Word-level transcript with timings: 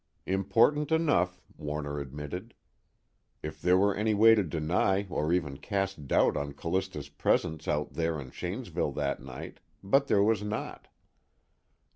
Important 0.25 0.91
enough, 0.91 1.43
Warner 1.57 1.99
admitted. 1.99 2.55
If 3.43 3.61
there 3.61 3.77
were 3.77 3.93
any 3.93 4.15
way 4.15 4.33
to 4.33 4.41
deny 4.43 5.05
or 5.11 5.31
even 5.31 5.57
cast 5.57 6.07
doubt 6.07 6.35
on 6.35 6.53
Callista's 6.53 7.09
presence 7.09 7.67
out 7.67 7.93
there 7.93 8.19
in 8.19 8.31
Shanesville 8.31 8.93
that 8.93 9.21
night 9.21 9.59
but 9.83 10.07
there 10.07 10.23
was 10.23 10.41
not. 10.41 10.87